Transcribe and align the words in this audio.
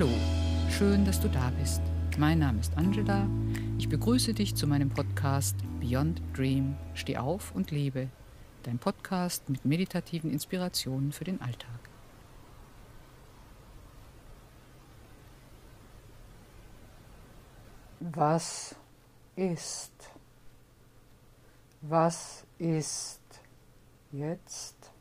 Hallo, 0.00 0.10
schön, 0.70 1.04
dass 1.04 1.18
du 1.18 1.26
da 1.28 1.50
bist. 1.58 1.82
Mein 2.18 2.38
Name 2.38 2.60
ist 2.60 2.76
Angela. 2.76 3.28
Ich 3.78 3.88
begrüße 3.88 4.32
dich 4.32 4.54
zu 4.54 4.68
meinem 4.68 4.90
Podcast 4.90 5.56
Beyond 5.80 6.22
Dream. 6.36 6.76
Steh 6.94 7.16
auf 7.16 7.52
und 7.52 7.72
lebe. 7.72 8.08
Dein 8.62 8.78
Podcast 8.78 9.50
mit 9.50 9.64
meditativen 9.64 10.30
Inspirationen 10.30 11.10
für 11.10 11.24
den 11.24 11.40
Alltag. 11.40 11.80
Was 17.98 18.76
ist? 19.34 20.12
Was 21.80 22.44
ist 22.58 23.20
jetzt? 24.12 24.92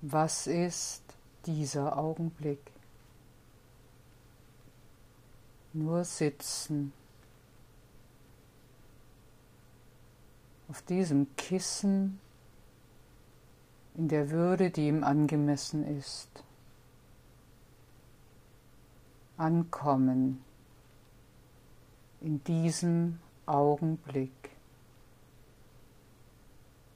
Was 0.00 0.48
ist 0.48 1.04
dieser 1.46 1.96
Augenblick? 1.96 2.72
Nur 5.72 6.04
sitzen. 6.04 6.92
Auf 10.68 10.82
diesem 10.82 11.34
Kissen 11.36 12.20
in 13.94 14.08
der 14.08 14.30
Würde, 14.30 14.70
die 14.70 14.88
ihm 14.88 15.04
angemessen 15.04 15.86
ist. 15.98 16.28
Ankommen 19.36 20.42
in 22.20 22.42
diesem 22.44 23.18
Augenblick. 23.46 24.50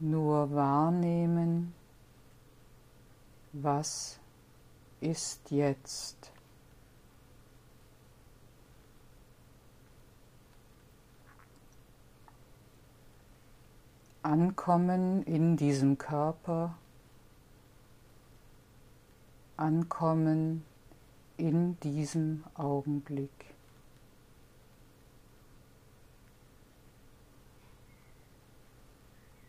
Nur 0.00 0.52
wahrnehmen, 0.52 1.72
was 3.52 4.18
ist 5.00 5.50
jetzt. 5.50 6.31
Ankommen 14.22 15.24
in 15.24 15.56
diesem 15.56 15.98
Körper, 15.98 16.78
ankommen 19.56 20.64
in 21.36 21.78
diesem 21.80 22.44
Augenblick. 22.54 23.30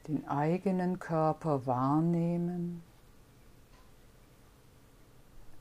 Den 0.07 0.27
eigenen 0.27 0.97
Körper 0.97 1.65
wahrnehmen, 1.67 2.81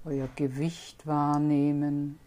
euer 0.05 0.29
Gewicht 0.35 1.07
wahrnehmen, 1.07 2.19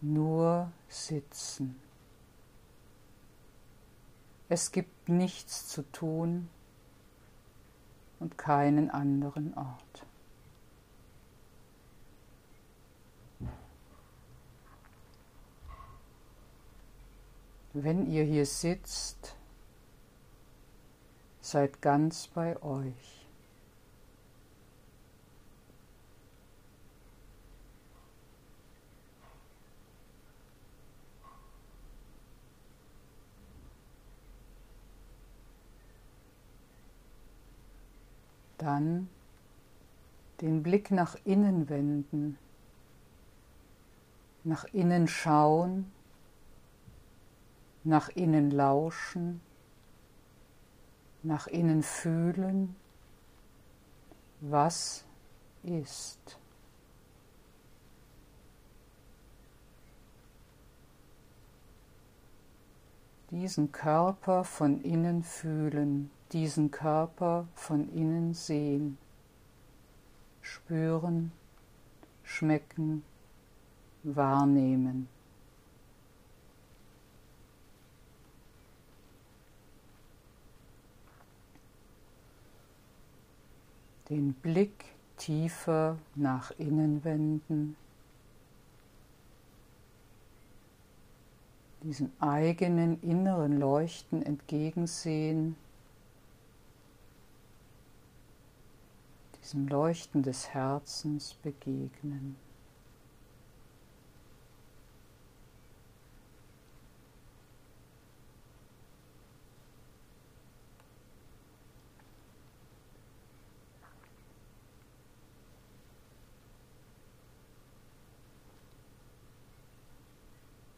nur 0.00 0.70
sitzen. 0.88 1.85
Es 4.48 4.70
gibt 4.70 5.08
nichts 5.08 5.68
zu 5.68 5.82
tun 5.90 6.48
und 8.20 8.38
keinen 8.38 8.90
anderen 8.90 9.54
Ort. 9.54 10.06
Wenn 17.72 18.10
ihr 18.10 18.24
hier 18.24 18.46
sitzt, 18.46 19.36
seid 21.40 21.82
ganz 21.82 22.28
bei 22.28 22.60
euch. 22.62 23.25
Dann 38.58 39.08
den 40.40 40.62
Blick 40.62 40.90
nach 40.90 41.16
innen 41.24 41.68
wenden, 41.68 42.38
nach 44.44 44.64
innen 44.72 45.08
schauen, 45.08 45.90
nach 47.84 48.08
innen 48.08 48.50
lauschen, 48.50 49.40
nach 51.22 51.46
innen 51.46 51.82
fühlen, 51.82 52.76
was 54.40 55.04
ist. 55.62 56.38
Diesen 63.30 63.72
Körper 63.72 64.44
von 64.44 64.80
innen 64.82 65.24
fühlen 65.24 66.10
diesen 66.32 66.70
Körper 66.70 67.46
von 67.54 67.92
innen 67.94 68.34
sehen, 68.34 68.98
spüren, 70.40 71.32
schmecken, 72.24 73.04
wahrnehmen. 74.02 75.08
Den 84.08 84.34
Blick 84.34 84.84
tiefer 85.16 85.98
nach 86.14 86.52
innen 86.58 87.02
wenden, 87.04 87.76
diesem 91.82 92.12
eigenen 92.20 93.00
inneren 93.02 93.58
Leuchten 93.58 94.22
entgegensehen 94.22 95.56
diesem 99.46 99.68
Leuchten 99.68 100.24
des 100.24 100.48
Herzens 100.48 101.34
begegnen. 101.34 102.34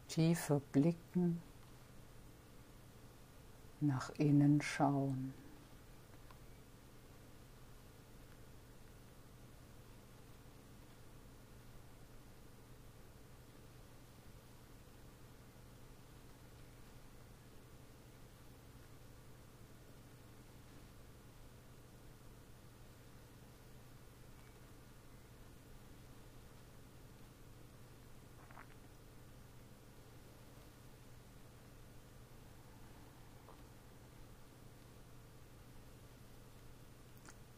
Tiefer 0.08 0.60
blicken, 0.72 1.40
nach 3.80 4.10
innen 4.18 4.60
schauen. 4.60 5.32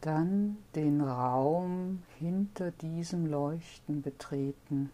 Dann 0.01 0.57
den 0.73 0.99
Raum 1.01 2.01
hinter 2.17 2.71
diesem 2.71 3.27
Leuchten 3.27 4.01
betreten. 4.01 4.89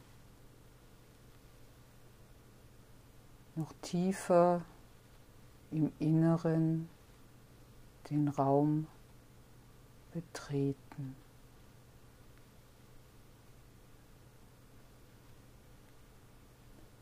Noch 3.55 3.73
tiefer 3.81 4.61
im 5.71 5.93
Inneren 5.99 6.89
den 8.09 8.27
Raum 8.27 8.87
betreten. 10.11 11.15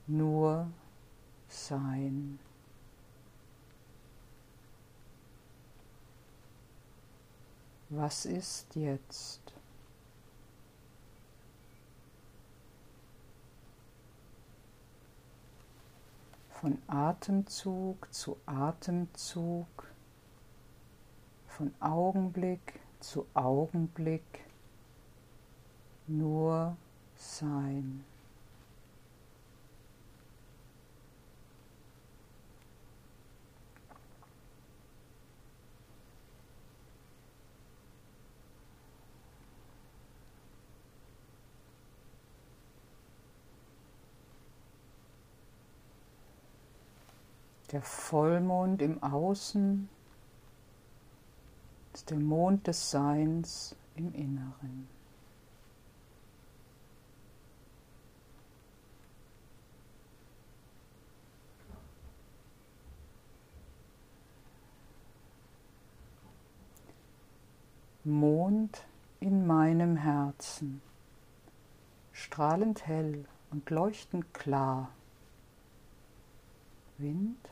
Nur 0.07 0.68
sein. 1.48 2.38
Was 7.97 8.25
ist 8.25 8.75
jetzt? 8.75 9.39
Von 16.50 16.77
Atemzug 16.88 18.13
zu 18.13 18.36
Atemzug, 18.45 19.68
von 21.47 21.74
Augenblick 21.80 22.81
zu 23.00 23.27
Augenblick 23.33 24.44
nur 26.07 26.75
sein. 27.15 28.03
Der 47.75 47.81
Vollmond 47.81 48.81
im 48.81 49.04
Außen 49.04 49.89
ist 51.94 52.10
der 52.10 52.19
Mond 52.19 52.68
des 52.68 52.89
Seins 52.89 53.75
im 53.95 54.13
Inneren. 54.13 54.88
Mond 68.06 68.86
in 69.19 69.45
meinem 69.45 69.98
Herzen, 69.98 70.81
strahlend 72.13 72.88
hell 72.88 73.25
und 73.51 73.69
leuchtend 73.69 74.33
klar. 74.33 74.92
Wind 76.98 77.50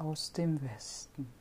aus 0.00 0.32
dem 0.32 0.60
Westen. 0.62 1.39